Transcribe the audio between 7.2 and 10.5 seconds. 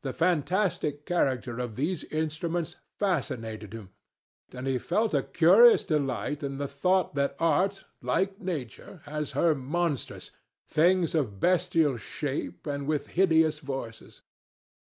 art, like Nature, has her monsters,